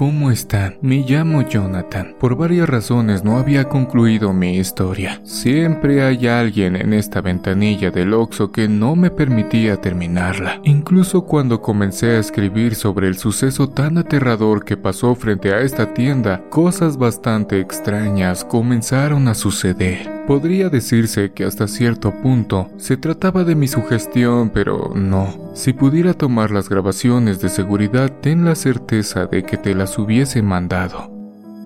[0.00, 0.78] ¿cómo están?
[0.80, 2.16] Me llamo Jonathan.
[2.18, 5.20] Por varias razones no había concluido mi historia.
[5.24, 10.58] Siempre hay alguien en esta ventanilla del Oxo que no me permitía terminarla.
[10.64, 15.92] Incluso cuando comencé a escribir sobre el suceso tan aterrador que pasó frente a esta
[15.92, 20.20] tienda, cosas bastante extrañas comenzaron a suceder.
[20.26, 25.50] Podría decirse que hasta cierto punto se trataba de mi sugestión, pero no.
[25.54, 30.42] Si pudiera tomar las grabaciones de seguridad, ten la certeza de que te las hubiese
[30.42, 31.10] mandado.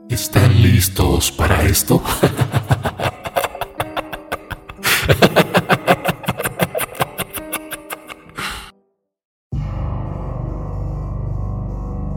[0.09, 2.03] ¿Están listos para esto?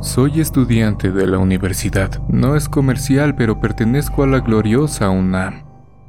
[0.02, 2.22] Soy estudiante de la universidad.
[2.28, 5.67] No es comercial, pero pertenezco a la gloriosa UNAM.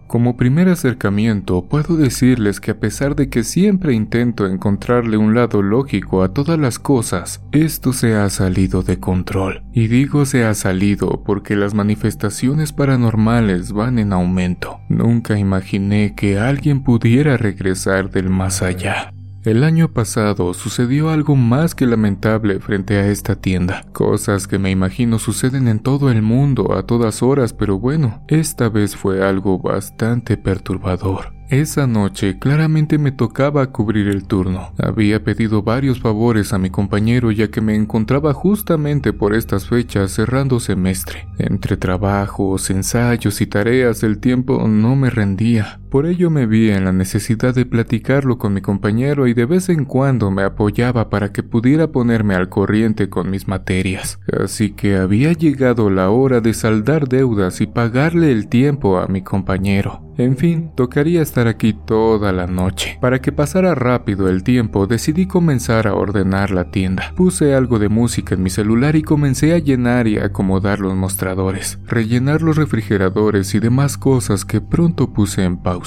[0.08, 5.60] Como primer acercamiento, puedo decirles que a pesar de que siempre intento encontrarle un lado
[5.60, 9.62] lógico a todas las cosas, esto se ha salido de control.
[9.74, 14.80] Y digo se ha salido porque las manifestaciones paranormales van en aumento.
[14.88, 19.12] Nunca imaginé que alguien pudiera regresar del más allá.
[19.44, 24.70] El año pasado sucedió algo más que lamentable frente a esta tienda, cosas que me
[24.70, 29.60] imagino suceden en todo el mundo a todas horas, pero bueno, esta vez fue algo
[29.60, 31.38] bastante perturbador.
[31.50, 34.74] Esa noche claramente me tocaba cubrir el turno.
[34.76, 40.10] Había pedido varios favores a mi compañero ya que me encontraba justamente por estas fechas
[40.10, 41.26] cerrando semestre.
[41.38, 45.80] Entre trabajos, ensayos y tareas el tiempo no me rendía.
[45.90, 49.70] Por ello me vi en la necesidad de platicarlo con mi compañero y de vez
[49.70, 54.20] en cuando me apoyaba para que pudiera ponerme al corriente con mis materias.
[54.30, 59.22] Así que había llegado la hora de saldar deudas y pagarle el tiempo a mi
[59.22, 60.08] compañero.
[60.18, 62.98] En fin, tocaría estar aquí toda la noche.
[63.00, 67.12] Para que pasara rápido el tiempo, decidí comenzar a ordenar la tienda.
[67.14, 71.78] Puse algo de música en mi celular y comencé a llenar y acomodar los mostradores,
[71.86, 75.77] rellenar los refrigeradores y demás cosas que pronto puse en pausa.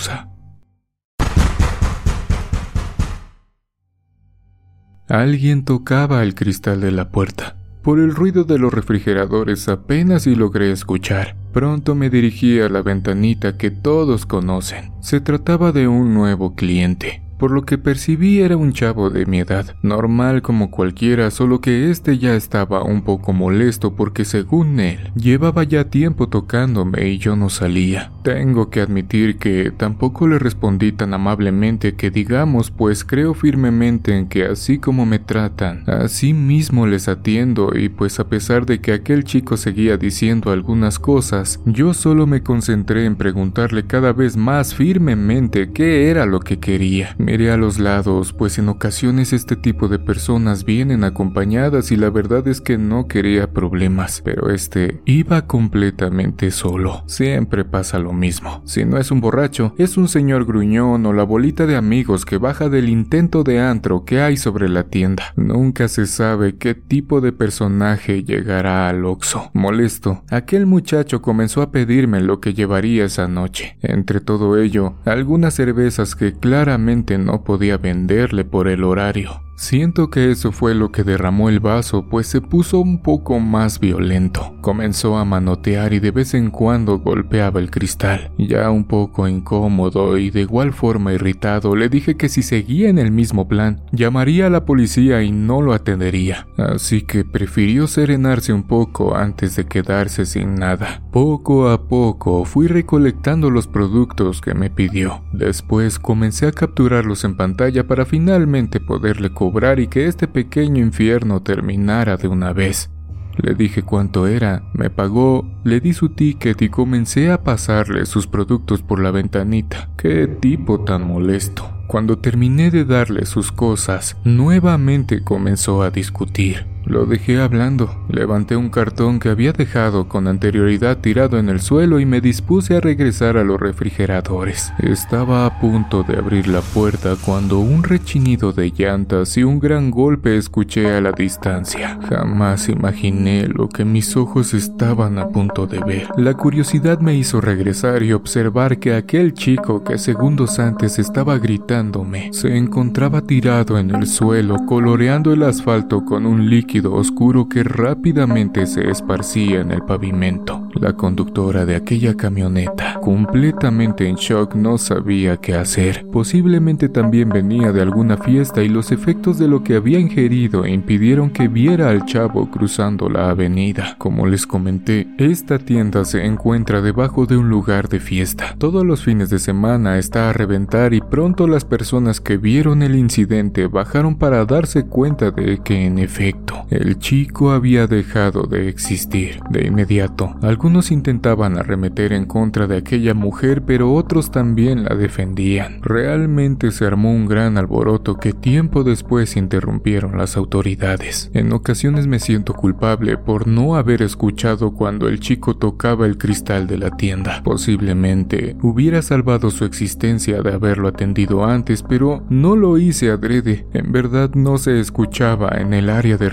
[5.08, 7.58] Alguien tocaba el cristal de la puerta.
[7.82, 11.36] Por el ruido de los refrigeradores apenas si logré escuchar.
[11.52, 14.92] Pronto me dirigí a la ventanita que todos conocen.
[15.02, 17.22] Se trataba de un nuevo cliente.
[17.42, 21.90] Por lo que percibí era un chavo de mi edad, normal como cualquiera, solo que
[21.90, 27.36] este ya estaba un poco molesto porque según él, llevaba ya tiempo tocándome y yo
[27.36, 28.12] no salía.
[28.24, 34.28] Tengo que admitir que tampoco le respondí tan amablemente que digamos, pues creo firmemente en
[34.28, 38.94] que así como me tratan, así mismo les atiendo y pues a pesar de que
[38.94, 44.76] aquel chico seguía diciendo algunas cosas, yo solo me concentré en preguntarle cada vez más
[44.76, 47.16] firmemente qué era lo que quería.
[47.32, 52.10] Miré a los lados, pues en ocasiones este tipo de personas vienen acompañadas y la
[52.10, 57.04] verdad es que no quería problemas, pero este iba completamente solo.
[57.06, 58.62] Siempre pasa lo mismo.
[58.66, 62.38] Si no es un borracho, es un señor gruñón o la bolita de amigos que
[62.38, 65.32] baja del intento de antro que hay sobre la tienda.
[65.38, 69.52] Nunca se sabe qué tipo de personaje llegará al Oxo.
[69.54, 73.78] Molesto, aquel muchacho comenzó a pedirme lo que llevaría esa noche.
[73.82, 79.42] Entre todo ello, algunas cervezas que claramente no podía venderle por el horario.
[79.62, 83.80] Siento que eso fue lo que derramó el vaso, pues se puso un poco más
[83.80, 84.56] violento.
[84.60, 88.32] Comenzó a manotear y de vez en cuando golpeaba el cristal.
[88.40, 92.98] Ya un poco incómodo y de igual forma irritado, le dije que si seguía en
[92.98, 96.48] el mismo plan, llamaría a la policía y no lo atendería.
[96.58, 101.04] Así que prefirió serenarse un poco antes de quedarse sin nada.
[101.12, 105.22] Poco a poco fui recolectando los productos que me pidió.
[105.32, 111.42] Después comencé a capturarlos en pantalla para finalmente poderle cobrar y que este pequeño infierno
[111.42, 112.90] terminara de una vez.
[113.38, 118.28] Le dije cuánto era, me pagó, le di su ticket y comencé a pasarle sus
[118.28, 119.90] productos por la ventanita.
[119.98, 121.70] Qué tipo tan molesto.
[121.88, 126.71] Cuando terminé de darle sus cosas, nuevamente comenzó a discutir.
[126.86, 132.00] Lo dejé hablando, levanté un cartón que había dejado con anterioridad tirado en el suelo
[132.00, 134.74] y me dispuse a regresar a los refrigeradores.
[134.80, 139.92] Estaba a punto de abrir la puerta cuando un rechinido de llantas y un gran
[139.92, 142.00] golpe escuché a la distancia.
[142.10, 146.08] Jamás imaginé lo que mis ojos estaban a punto de ver.
[146.18, 152.30] La curiosidad me hizo regresar y observar que aquel chico que segundos antes estaba gritándome
[152.34, 158.66] se encontraba tirado en el suelo coloreando el asfalto con un líquido oscuro que rápidamente
[158.66, 160.68] se esparcía en el pavimento.
[160.74, 166.06] La conductora de aquella camioneta, completamente en shock, no sabía qué hacer.
[166.12, 171.30] Posiblemente también venía de alguna fiesta y los efectos de lo que había ingerido impidieron
[171.30, 173.96] que viera al chavo cruzando la avenida.
[173.98, 178.56] Como les comenté, esta tienda se encuentra debajo de un lugar de fiesta.
[178.58, 182.96] Todos los fines de semana está a reventar y pronto las personas que vieron el
[182.96, 189.40] incidente bajaron para darse cuenta de que en efecto el chico había dejado de existir.
[189.50, 195.82] De inmediato, algunos intentaban arremeter en contra de aquella mujer, pero otros también la defendían.
[195.82, 201.30] Realmente se armó un gran alboroto que tiempo después interrumpieron las autoridades.
[201.34, 206.68] En ocasiones me siento culpable por no haber escuchado cuando el chico tocaba el cristal
[206.68, 207.42] de la tienda.
[207.44, 213.66] Posiblemente hubiera salvado su existencia de haberlo atendido antes, pero no lo hice adrede.
[213.74, 216.30] En verdad no se escuchaba en el área de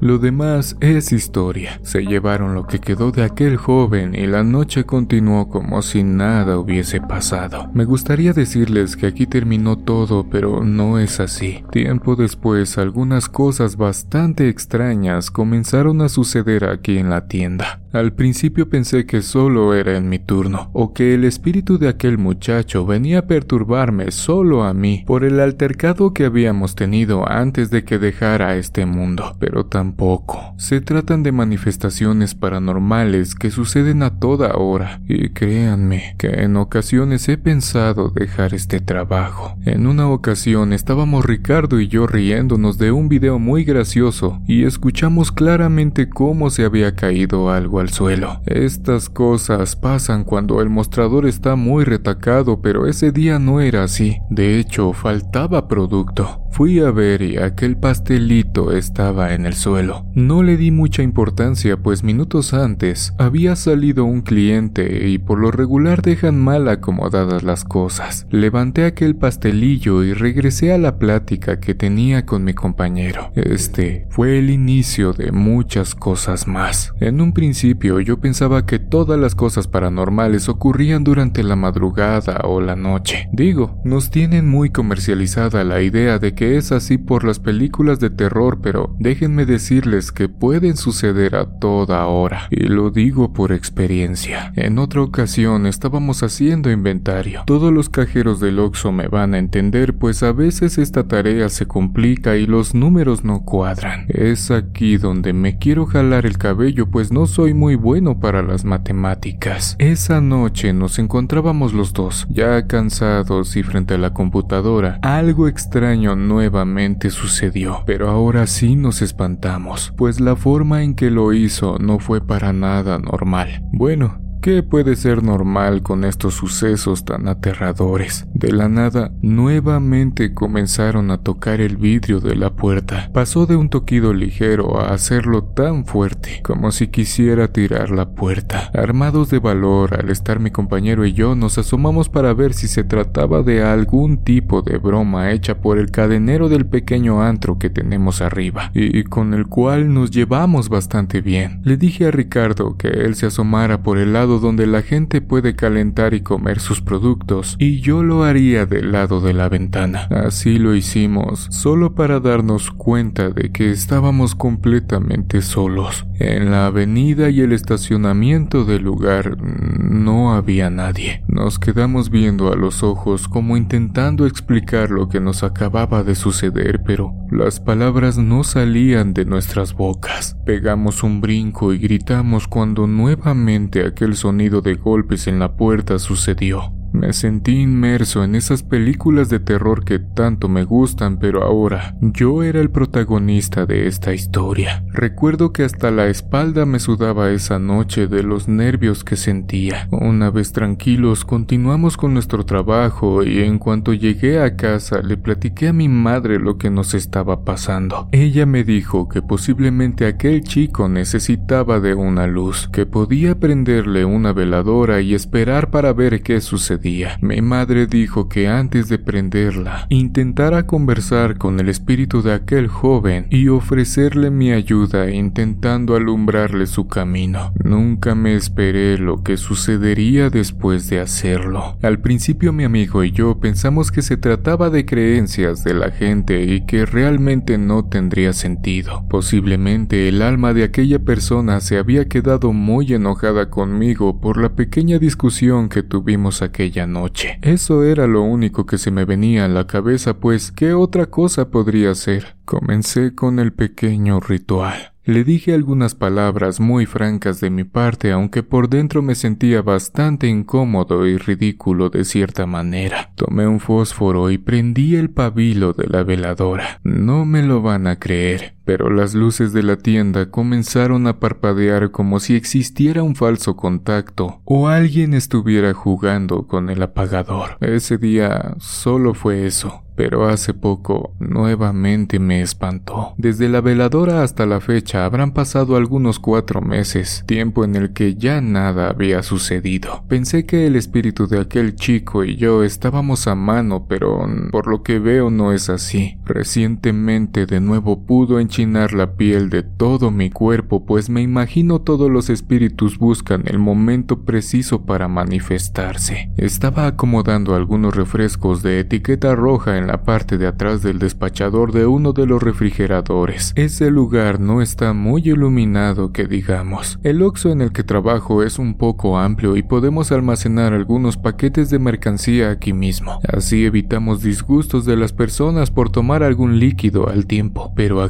[0.00, 1.80] Lo demás es historia.
[1.82, 6.56] Se llevaron lo que quedó de aquel joven y la noche continuó como si nada
[6.56, 7.68] hubiese pasado.
[7.74, 11.64] Me gustaría decirles que aquí terminó todo, pero no es así.
[11.72, 17.80] Tiempo después, algunas cosas bastante extrañas comenzaron a suceder aquí en la tienda.
[17.92, 22.18] Al principio pensé que solo era en mi turno, o que el espíritu de aquel
[22.18, 27.84] muchacho venía a perturbarme solo a mí por el altercado que habíamos tenido antes de
[27.84, 29.07] que dejara este mundo,
[29.38, 30.54] pero tampoco.
[30.56, 37.28] Se tratan de manifestaciones paranormales que suceden a toda hora, y créanme que en ocasiones
[37.28, 39.56] he pensado dejar este trabajo.
[39.64, 45.32] En una ocasión estábamos Ricardo y yo riéndonos de un video muy gracioso y escuchamos
[45.32, 48.40] claramente cómo se había caído algo al suelo.
[48.46, 54.18] Estas cosas pasan cuando el mostrador está muy retacado, pero ese día no era así.
[54.30, 56.42] De hecho, faltaba producto.
[56.50, 60.06] Fui a ver y aquel pastelito estaba en el suelo.
[60.14, 65.50] No le di mucha importancia, pues minutos antes había salido un cliente y por lo
[65.50, 68.26] regular dejan mal acomodadas las cosas.
[68.30, 73.30] Levanté aquel pastelillo y regresé a la plática que tenía con mi compañero.
[73.34, 76.92] Este fue el inicio de muchas cosas más.
[77.00, 82.60] En un principio yo pensaba que todas las cosas paranormales ocurrían durante la madrugada o
[82.60, 83.28] la noche.
[83.32, 88.10] Digo, nos tienen muy comercializada la idea de que es así por las películas de
[88.10, 94.52] terror, pero déjenme decirles que pueden suceder a toda hora, y lo digo por experiencia.
[94.54, 97.42] En otra ocasión estábamos haciendo inventario.
[97.44, 101.66] Todos los cajeros del Oxxo me van a entender, pues a veces esta tarea se
[101.66, 104.06] complica y los números no cuadran.
[104.06, 108.64] Es aquí donde me quiero jalar el cabello, pues no soy muy bueno para las
[108.64, 109.74] matemáticas.
[109.80, 115.00] Esa noche nos encontrábamos los dos, ya cansados y frente a la computadora.
[115.02, 121.32] Algo extraño nuevamente sucedió, pero ahora sí nos espantamos, pues la forma en que lo
[121.32, 123.62] hizo no fue para nada normal.
[123.72, 128.24] Bueno, ¿Qué puede ser normal con estos sucesos tan aterradores?
[128.32, 133.10] De la nada, nuevamente comenzaron a tocar el vidrio de la puerta.
[133.12, 138.70] Pasó de un toquido ligero a hacerlo tan fuerte, como si quisiera tirar la puerta.
[138.74, 142.84] Armados de valor, al estar mi compañero y yo, nos asomamos para ver si se
[142.84, 148.20] trataba de algún tipo de broma hecha por el cadenero del pequeño antro que tenemos
[148.20, 151.60] arriba, y con el cual nos llevamos bastante bien.
[151.64, 155.56] Le dije a Ricardo que él se asomara por el lado donde la gente puede
[155.56, 160.08] calentar y comer sus productos, y yo lo haría del lado de la ventana.
[160.10, 166.06] Así lo hicimos, solo para darnos cuenta de que estábamos completamente solos.
[166.18, 171.22] En la avenida y el estacionamiento del lugar no había nadie.
[171.28, 176.82] Nos quedamos viendo a los ojos como intentando explicar lo que nos acababa de suceder,
[176.84, 180.36] pero las palabras no salían de nuestras bocas.
[180.44, 186.77] Pegamos un brinco y gritamos cuando nuevamente aquel sonido de golpes en la puerta sucedió.
[186.92, 192.42] Me sentí inmerso en esas películas de terror que tanto me gustan, pero ahora yo
[192.42, 194.84] era el protagonista de esta historia.
[194.88, 199.86] Recuerdo que hasta la espalda me sudaba esa noche de los nervios que sentía.
[199.90, 205.68] Una vez tranquilos, continuamos con nuestro trabajo y en cuanto llegué a casa le platiqué
[205.68, 208.08] a mi madre lo que nos estaba pasando.
[208.12, 214.32] Ella me dijo que posiblemente aquel chico necesitaba de una luz, que podía prenderle una
[214.32, 216.77] veladora y esperar para ver qué sucedía.
[217.20, 223.26] Mi madre dijo que antes de prenderla, intentara conversar con el espíritu de aquel joven
[223.30, 227.52] y ofrecerle mi ayuda intentando alumbrarle su camino.
[227.64, 231.76] Nunca me esperé lo que sucedería después de hacerlo.
[231.82, 236.42] Al principio mi amigo y yo pensamos que se trataba de creencias de la gente
[236.44, 239.04] y que realmente no tendría sentido.
[239.08, 244.98] Posiblemente el alma de aquella persona se había quedado muy enojada conmigo por la pequeña
[244.98, 247.38] discusión que tuvimos aquella noche.
[247.42, 251.50] Eso era lo único que se me venía a la cabeza, pues ¿qué otra cosa
[251.50, 252.36] podría ser?
[252.44, 254.92] Comencé con el pequeño ritual.
[255.08, 260.26] Le dije algunas palabras muy francas de mi parte, aunque por dentro me sentía bastante
[260.26, 263.12] incómodo y ridículo de cierta manera.
[263.14, 266.80] Tomé un fósforo y prendí el pabilo de la veladora.
[266.84, 271.90] No me lo van a creer, pero las luces de la tienda comenzaron a parpadear
[271.90, 277.56] como si existiera un falso contacto o alguien estuviera jugando con el apagador.
[277.62, 283.14] Ese día solo fue eso pero hace poco nuevamente me espantó.
[283.16, 288.14] Desde la veladora hasta la fecha habrán pasado algunos cuatro meses, tiempo en el que
[288.14, 290.04] ya nada había sucedido.
[290.06, 294.84] Pensé que el espíritu de aquel chico y yo estábamos a mano, pero por lo
[294.84, 296.16] que veo no es así.
[296.24, 302.28] Recientemente de nuevo pudo la piel de todo mi cuerpo, pues me imagino todos los
[302.28, 306.32] espíritus buscan el momento preciso para manifestarse.
[306.36, 311.86] Estaba acomodando algunos refrescos de etiqueta roja en la parte de atrás del despachador de
[311.86, 313.52] uno de los refrigeradores.
[313.54, 316.98] Ese lugar no está muy iluminado que digamos.
[317.04, 321.70] El oxo en el que trabajo es un poco amplio y podemos almacenar algunos paquetes
[321.70, 323.20] de mercancía aquí mismo.
[323.32, 327.72] Así evitamos disgustos de las personas por tomar algún líquido al tiempo.
[327.76, 328.02] Pero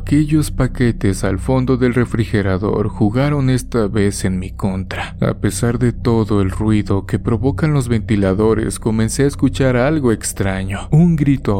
[0.50, 5.16] paquetes al fondo del refrigerador jugaron esta vez en mi contra.
[5.20, 10.88] A pesar de todo el ruido que provocan los ventiladores, comencé a escuchar algo extraño.
[10.90, 11.56] Un grito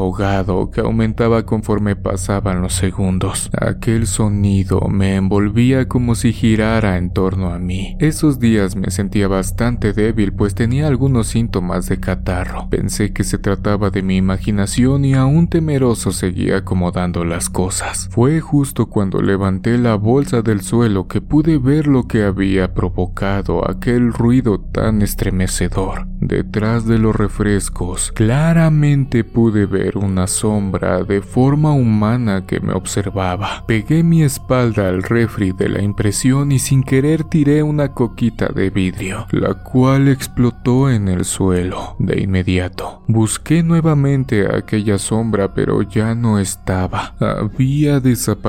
[0.71, 3.49] que aumentaba conforme pasaban los segundos.
[3.59, 7.95] Aquel sonido me envolvía como si girara en torno a mí.
[7.99, 12.69] Esos días me sentía bastante débil pues tenía algunos síntomas de catarro.
[12.69, 18.09] Pensé que se trataba de mi imaginación y aún temeroso seguía acomodando las cosas.
[18.11, 23.67] Fue justo cuando levanté la bolsa del suelo que pude ver lo que había provocado
[23.67, 26.05] aquel ruido tan estremecedor.
[26.21, 33.63] Detrás de los refrescos, claramente pude ver una sombra de forma humana que me observaba.
[33.65, 38.69] Pegué mi espalda al refri de la impresión y sin querer tiré una coquita de
[38.69, 43.01] vidrio, la cual explotó en el suelo de inmediato.
[43.07, 47.15] Busqué nuevamente a aquella sombra, pero ya no estaba.
[47.19, 48.48] Había desaparecido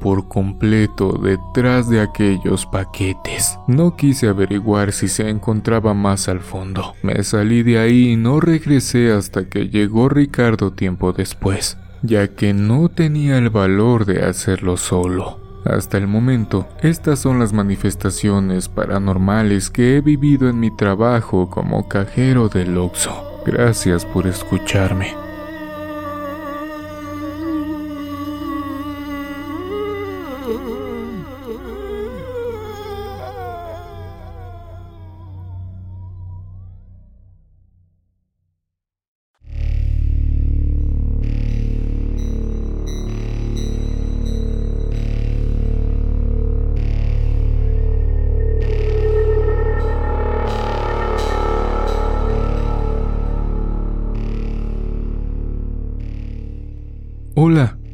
[0.00, 3.58] por completo detrás de aquellos paquetes.
[3.66, 6.94] No quise averiguar si se encontraba más al fondo.
[7.02, 12.52] Me salí de ahí y no regresé hasta que llegó Ricardo tiempo después, ya que
[12.54, 15.40] no tenía el valor de hacerlo solo.
[15.64, 21.88] Hasta el momento, estas son las manifestaciones paranormales que he vivido en mi trabajo como
[21.88, 23.42] cajero del Oxxo.
[23.44, 25.25] Gracias por escucharme.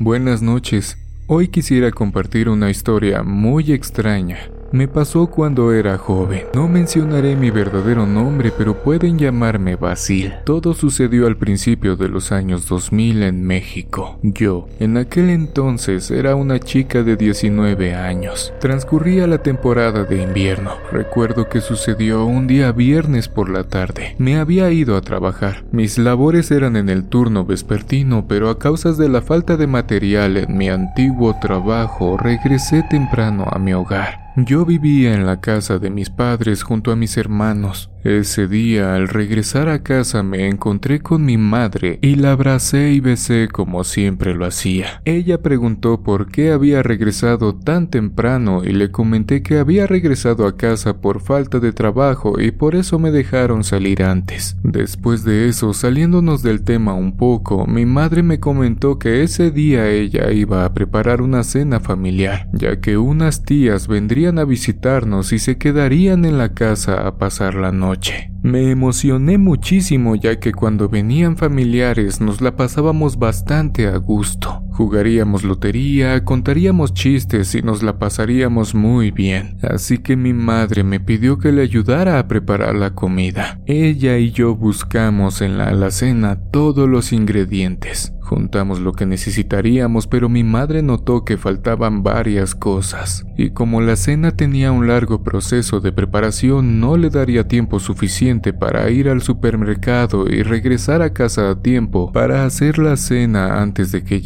[0.04, 0.99] Buenas noches.
[1.28, 6.45] Hoy quisiera compartir una historia muy extraña me pasó cuando era joven.
[6.55, 10.35] No mencionaré mi verdadero nombre, pero pueden llamarme Basil.
[10.45, 14.19] Todo sucedió al principio de los años 2000 en México.
[14.23, 18.52] Yo, en aquel entonces, era una chica de 19 años.
[18.61, 20.73] Transcurría la temporada de invierno.
[20.91, 24.14] Recuerdo que sucedió un día viernes por la tarde.
[24.19, 25.64] Me había ido a trabajar.
[25.71, 30.37] Mis labores eran en el turno vespertino, pero a causa de la falta de material
[30.37, 34.22] en mi antiguo trabajo, regresé temprano a mi hogar.
[34.36, 37.90] Yo vivía en la casa de mis padres junto a mis hermanos.
[38.02, 42.98] Ese día, al regresar a casa, me encontré con mi madre y la abracé y
[42.98, 45.02] besé como siempre lo hacía.
[45.04, 50.56] Ella preguntó por qué había regresado tan temprano y le comenté que había regresado a
[50.56, 54.56] casa por falta de trabajo y por eso me dejaron salir antes.
[54.64, 59.88] Después de eso, saliéndonos del tema un poco, mi madre me comentó que ese día
[59.88, 65.38] ella iba a preparar una cena familiar, ya que unas tías vendrían a visitarnos y
[65.38, 68.31] se quedarían en la casa a pasar la noche.
[68.43, 74.62] Me emocioné muchísimo ya que cuando venían familiares nos la pasábamos bastante a gusto.
[74.73, 79.59] Jugaríamos lotería, contaríamos chistes y nos la pasaríamos muy bien.
[79.62, 83.61] Así que mi madre me pidió que le ayudara a preparar la comida.
[83.67, 88.14] Ella y yo buscamos en la alacena todos los ingredientes.
[88.23, 93.95] Juntamos lo que necesitaríamos, pero mi madre notó que faltaban varias cosas, y como la
[93.97, 99.21] cena tenía un largo proceso de preparación, no le daría tiempo suficiente para ir al
[99.21, 104.23] supermercado y regresar a casa a tiempo para hacer la cena antes de que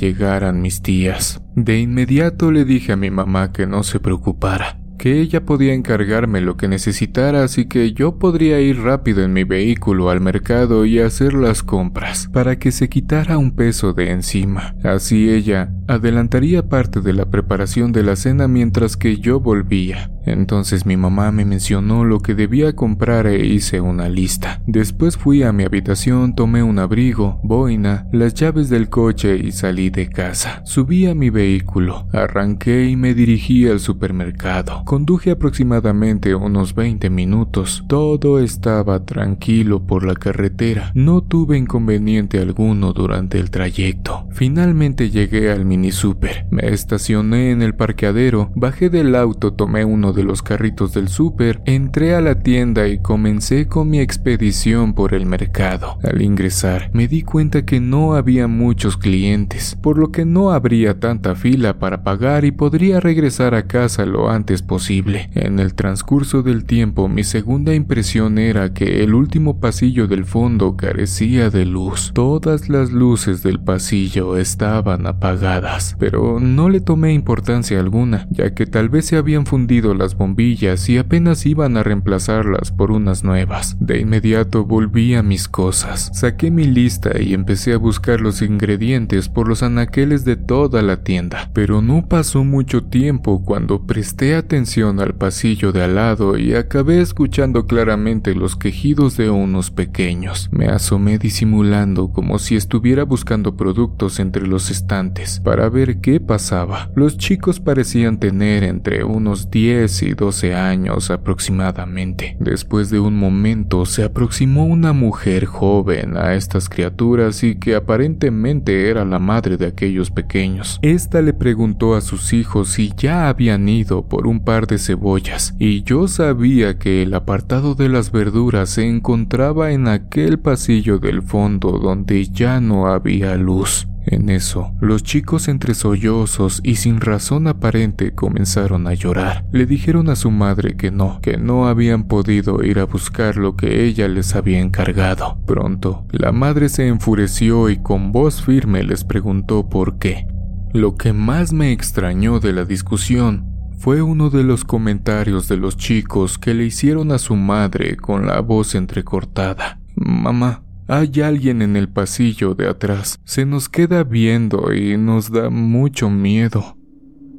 [0.52, 1.42] mis tías.
[1.54, 6.40] De inmediato le dije a mi mamá que no se preocupara que ella podía encargarme
[6.40, 11.00] lo que necesitara, así que yo podría ir rápido en mi vehículo al mercado y
[11.00, 14.74] hacer las compras, para que se quitara un peso de encima.
[14.82, 20.10] Así ella adelantaría parte de la preparación de la cena mientras que yo volvía.
[20.26, 24.60] Entonces mi mamá me mencionó lo que debía comprar e hice una lista.
[24.66, 29.90] Después fui a mi habitación, tomé un abrigo, boina, las llaves del coche y salí
[29.90, 30.62] de casa.
[30.64, 34.82] Subí a mi vehículo, arranqué y me dirigí al supermercado.
[34.84, 37.84] Conduje aproximadamente unos 20 minutos.
[37.88, 40.90] Todo estaba tranquilo por la carretera.
[40.94, 44.26] No tuve inconveniente alguno durante el trayecto.
[44.32, 46.46] Finalmente llegué al mini super.
[46.50, 51.60] Me estacioné en el parqueadero, bajé del auto, tomé uno de los carritos del súper,
[51.66, 55.98] entré a la tienda y comencé con mi expedición por el mercado.
[56.02, 60.98] Al ingresar, me di cuenta que no había muchos clientes, por lo que no habría
[60.98, 65.28] tanta fila para pagar y podría regresar a casa lo antes posible.
[65.34, 70.76] En el transcurso del tiempo, mi segunda impresión era que el último pasillo del fondo
[70.76, 72.12] carecía de luz.
[72.14, 78.64] Todas las luces del pasillo estaban apagadas, pero no le tomé importancia alguna, ya que
[78.64, 83.76] tal vez se habían fundido las bombillas y apenas iban a reemplazarlas por unas nuevas.
[83.80, 89.28] De inmediato volví a mis cosas, saqué mi lista y empecé a buscar los ingredientes
[89.28, 91.50] por los anaqueles de toda la tienda.
[91.52, 97.00] Pero no pasó mucho tiempo cuando presté atención al pasillo de al lado y acabé
[97.00, 100.48] escuchando claramente los quejidos de unos pequeños.
[100.52, 106.90] Me asomé disimulando como si estuviera buscando productos entre los estantes para ver qué pasaba.
[106.94, 112.36] Los chicos parecían tener entre unos 10 y 12 años aproximadamente.
[112.40, 118.88] Después de un momento se aproximó una mujer joven a estas criaturas y que aparentemente
[118.88, 120.78] era la madre de aquellos pequeños.
[120.82, 125.54] Esta le preguntó a sus hijos si ya habían ido por un par de cebollas
[125.58, 131.22] y yo sabía que el apartado de las verduras se encontraba en aquel pasillo del
[131.22, 133.88] fondo donde ya no había luz.
[134.06, 139.44] En eso, los chicos entre sollozos y sin razón aparente comenzaron a llorar.
[139.50, 143.56] Le dijeron a su madre que no, que no habían podido ir a buscar lo
[143.56, 145.38] que ella les había encargado.
[145.44, 150.28] Pronto, la madre se enfureció y con voz firme les preguntó por qué.
[150.72, 155.76] Lo que más me extrañó de la discusión fue uno de los comentarios de los
[155.76, 159.80] chicos que le hicieron a su madre con la voz entrecortada.
[159.96, 163.18] Mamá, hay alguien en el pasillo de atrás.
[163.24, 166.75] Se nos queda viendo y nos da mucho miedo.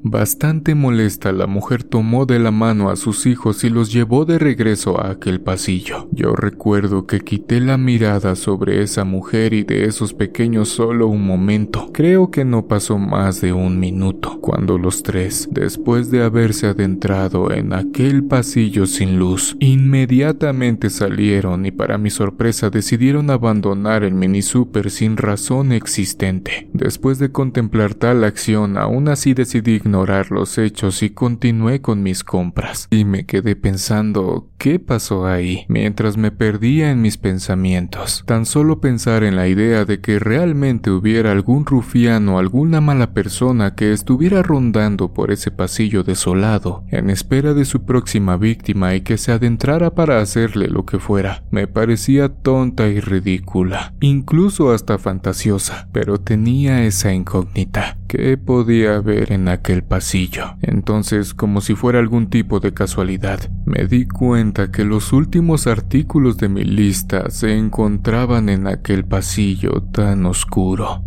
[0.09, 4.39] Bastante molesta, la mujer tomó de la mano a sus hijos y los llevó de
[4.39, 6.07] regreso a aquel pasillo.
[6.13, 11.27] Yo recuerdo que quité la mirada sobre esa mujer y de esos pequeños solo un
[11.27, 11.91] momento.
[11.91, 17.51] Creo que no pasó más de un minuto, cuando los tres, después de haberse adentrado
[17.51, 24.41] en aquel pasillo sin luz, inmediatamente salieron y para mi sorpresa decidieron abandonar el mini
[24.41, 26.69] super sin razón existente.
[26.71, 32.87] Después de contemplar tal acción, aún así decidí los hechos y continué con mis compras.
[32.91, 35.65] Y me quedé pensando, ¿qué pasó ahí?
[35.67, 38.23] Mientras me perdía en mis pensamientos.
[38.25, 43.13] Tan solo pensar en la idea de que realmente hubiera algún rufián o alguna mala
[43.13, 49.01] persona que estuviera rondando por ese pasillo desolado, en espera de su próxima víctima y
[49.01, 54.97] que se adentrara para hacerle lo que fuera, me parecía tonta y ridícula, incluso hasta
[54.97, 57.97] fantasiosa, pero tenía esa incógnita.
[58.07, 60.55] ¿Qué podía haber en aquel pasillo.
[60.61, 66.37] Entonces, como si fuera algún tipo de casualidad, me di cuenta que los últimos artículos
[66.37, 71.03] de mi lista se encontraban en aquel pasillo tan oscuro.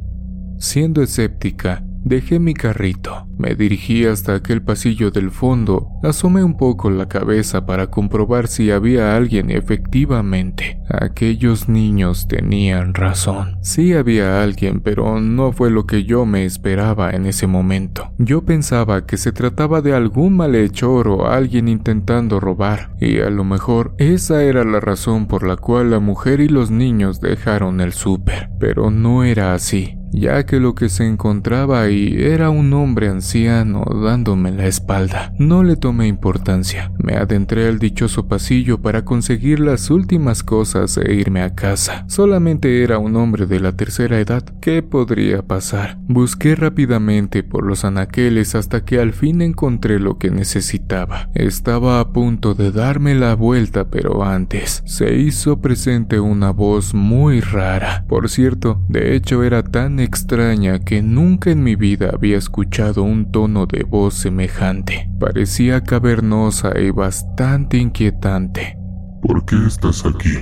[0.58, 6.90] Siendo escéptica, Dejé mi carrito, me dirigí hasta aquel pasillo del fondo, asomé un poco
[6.90, 13.58] la cabeza para comprobar si había alguien efectivamente, aquellos niños tenían razón.
[13.60, 18.10] Sí había alguien, pero no fue lo que yo me esperaba en ese momento.
[18.16, 23.44] Yo pensaba que se trataba de algún malhechor o alguien intentando robar, y a lo
[23.44, 27.92] mejor esa era la razón por la cual la mujer y los niños dejaron el
[27.92, 33.08] súper, pero no era así ya que lo que se encontraba ahí era un hombre
[33.08, 35.32] anciano dándome la espalda.
[35.38, 36.92] No le tomé importancia.
[36.98, 42.04] Me adentré al dichoso pasillo para conseguir las últimas cosas e irme a casa.
[42.08, 44.42] Solamente era un hombre de la tercera edad.
[44.60, 45.98] ¿Qué podría pasar?
[46.08, 51.30] Busqué rápidamente por los anaqueles hasta que al fin encontré lo que necesitaba.
[51.34, 57.40] Estaba a punto de darme la vuelta, pero antes se hizo presente una voz muy
[57.40, 58.04] rara.
[58.08, 63.30] Por cierto, de hecho era tan extraña que nunca en mi vida había escuchado un
[63.30, 65.08] tono de voz semejante.
[65.18, 68.76] Parecía cavernosa y bastante inquietante.
[69.22, 70.38] ¿Por qué estás aquí?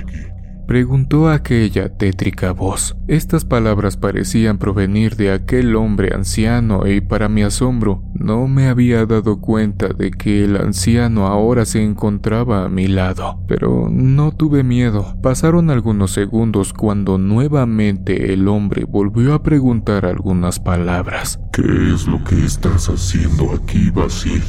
[0.69, 2.95] Preguntó aquella tétrica voz.
[3.07, 9.03] Estas palabras parecían provenir de aquel hombre anciano y para mi asombro no me había
[9.07, 13.43] dado cuenta de que el anciano ahora se encontraba a mi lado.
[13.47, 15.15] Pero no tuve miedo.
[15.23, 21.39] Pasaron algunos segundos cuando nuevamente el hombre volvió a preguntar algunas palabras.
[21.51, 21.63] ¿Qué
[21.95, 24.43] es lo que estás haciendo aquí, Basil?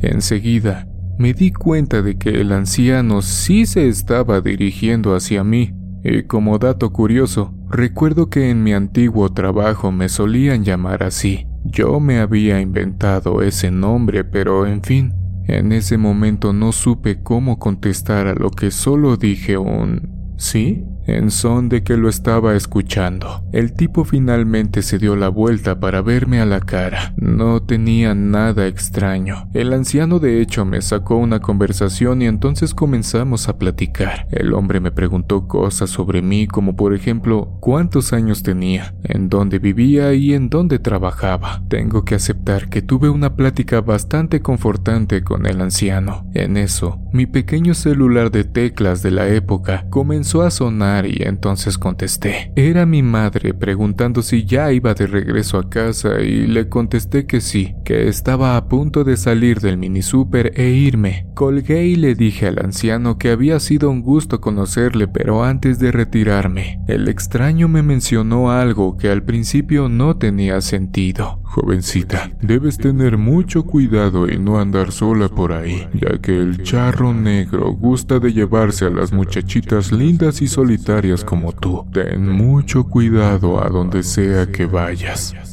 [0.00, 0.88] Enseguida
[1.22, 6.58] me di cuenta de que el anciano sí se estaba dirigiendo hacia mí, y como
[6.58, 11.46] dato curioso, recuerdo que en mi antiguo trabajo me solían llamar así.
[11.64, 15.14] Yo me había inventado ese nombre, pero en fin,
[15.46, 20.84] en ese momento no supe cómo contestar a lo que solo dije un ¿sí?
[21.06, 23.42] En son de que lo estaba escuchando.
[23.52, 27.14] El tipo finalmente se dio la vuelta para verme a la cara.
[27.16, 29.48] No tenía nada extraño.
[29.54, 34.26] El anciano de hecho me sacó una conversación y entonces comenzamos a platicar.
[34.30, 39.58] El hombre me preguntó cosas sobre mí como por ejemplo cuántos años tenía, en dónde
[39.58, 41.62] vivía y en dónde trabajaba.
[41.68, 46.26] Tengo que aceptar que tuve una plática bastante confortante con el anciano.
[46.34, 51.78] En eso, mi pequeño celular de teclas de la época comenzó a sonar y entonces
[51.78, 52.52] contesté.
[52.56, 57.40] Era mi madre preguntando si ya iba de regreso a casa y le contesté que
[57.40, 61.26] sí, que estaba a punto de salir del mini super e irme.
[61.34, 65.92] Colgué y le dije al anciano que había sido un gusto conocerle, pero antes de
[65.92, 71.41] retirarme, el extraño me mencionó algo que al principio no tenía sentido.
[71.52, 77.12] Jovencita, debes tener mucho cuidado y no andar sola por ahí, ya que el charro
[77.12, 81.86] negro gusta de llevarse a las muchachitas lindas y solitarias como tú.
[81.92, 85.51] Ten mucho cuidado a donde sea que vayas.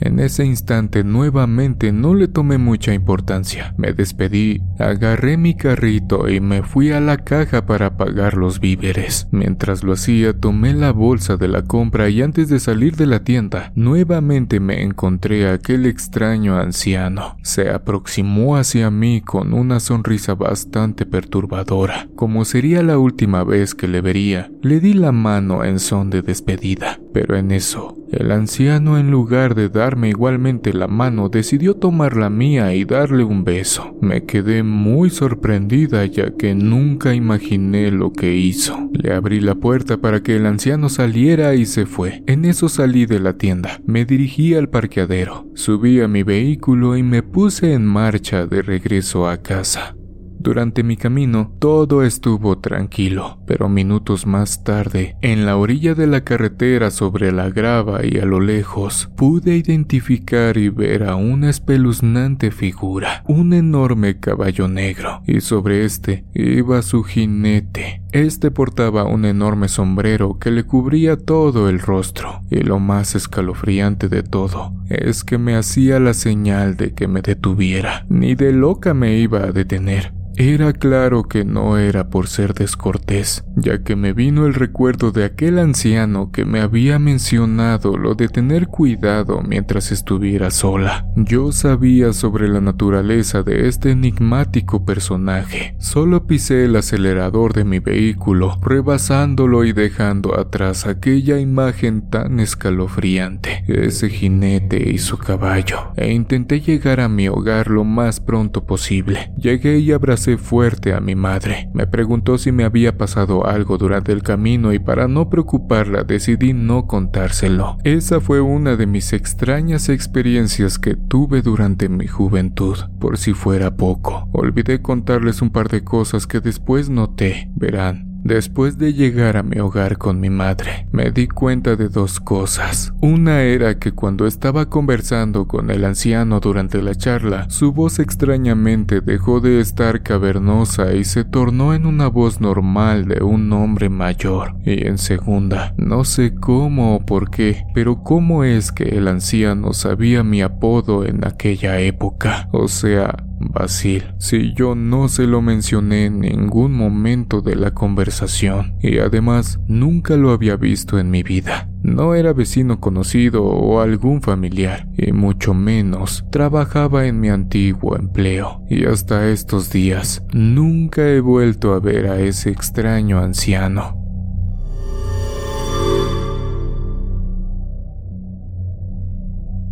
[0.00, 3.74] En ese instante nuevamente no le tomé mucha importancia.
[3.76, 9.28] Me despedí, agarré mi carrito y me fui a la caja para pagar los víveres.
[9.30, 13.24] Mientras lo hacía tomé la bolsa de la compra y antes de salir de la
[13.24, 17.36] tienda nuevamente me encontré a aquel extraño anciano.
[17.42, 22.08] Se aproximó hacia mí con una sonrisa bastante perturbadora.
[22.14, 26.22] Como sería la última vez que le vería, le di la mano en son de
[26.22, 26.98] despedida.
[27.12, 32.28] Pero en eso, el anciano en lugar de darme igualmente la mano decidió tomar la
[32.28, 33.96] mía y darle un beso.
[34.02, 38.90] Me quedé muy sorprendida ya que nunca imaginé lo que hizo.
[38.92, 42.22] Le abrí la puerta para que el anciano saliera y se fue.
[42.26, 43.80] En eso salí de la tienda.
[43.86, 45.46] Me dirigí al parqueadero.
[45.54, 49.96] Subí a mi vehículo y me puse en marcha de regreso a casa.
[50.40, 56.22] Durante mi camino todo estuvo tranquilo, pero minutos más tarde, en la orilla de la
[56.22, 62.52] carretera sobre la grava y a lo lejos, pude identificar y ver a una espeluznante
[62.52, 68.02] figura, un enorme caballo negro, y sobre este iba su jinete.
[68.12, 74.08] Este portaba un enorme sombrero que le cubría todo el rostro, y lo más escalofriante
[74.08, 78.06] de todo es que me hacía la señal de que me detuviera.
[78.08, 80.14] Ni de loca me iba a detener.
[80.40, 85.24] Era claro que no era por ser descortés, ya que me vino el recuerdo de
[85.24, 91.08] aquel anciano que me había mencionado lo de tener cuidado mientras estuviera sola.
[91.16, 95.74] Yo sabía sobre la naturaleza de este enigmático personaje.
[95.80, 103.64] Solo pisé el acelerador de mi vehículo, rebasándolo y dejando atrás aquella imagen tan escalofriante,
[103.66, 109.32] ese jinete y su caballo, e intenté llegar a mi hogar lo más pronto posible.
[109.36, 111.70] Llegué y abracé fuerte a mi madre.
[111.74, 116.52] Me preguntó si me había pasado algo durante el camino y para no preocuparla decidí
[116.52, 117.78] no contárselo.
[117.82, 122.76] Esa fue una de mis extrañas experiencias que tuve durante mi juventud.
[123.00, 127.50] Por si fuera poco, olvidé contarles un par de cosas que después noté.
[127.56, 127.87] Verán,
[128.22, 132.92] Después de llegar a mi hogar con mi madre, me di cuenta de dos cosas.
[133.00, 139.00] Una era que cuando estaba conversando con el anciano durante la charla, su voz extrañamente
[139.00, 144.56] dejó de estar cavernosa y se tornó en una voz normal de un hombre mayor.
[144.64, 149.72] Y en segunda, no sé cómo o por qué, pero cómo es que el anciano
[149.72, 152.48] sabía mi apodo en aquella época.
[152.52, 158.74] O sea, Basil, si yo no se lo mencioné en ningún momento de la conversación
[158.80, 161.68] y además nunca lo había visto en mi vida.
[161.82, 168.62] No era vecino conocido o algún familiar, y mucho menos trabajaba en mi antiguo empleo.
[168.68, 173.96] Y hasta estos días nunca he vuelto a ver a ese extraño anciano.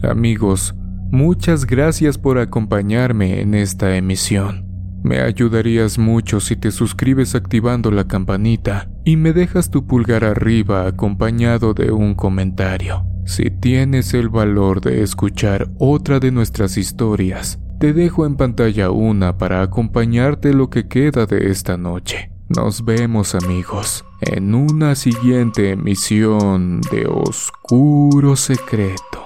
[0.03, 0.75] Amigos,
[1.11, 4.67] Muchas gracias por acompañarme en esta emisión.
[5.03, 10.87] Me ayudarías mucho si te suscribes activando la campanita y me dejas tu pulgar arriba
[10.87, 13.07] acompañado de un comentario.
[13.25, 19.39] Si tienes el valor de escuchar otra de nuestras historias, te dejo en pantalla una
[19.39, 22.33] para acompañarte lo que queda de esta noche.
[22.49, 29.26] Nos vemos amigos en una siguiente emisión de Oscuro Secreto.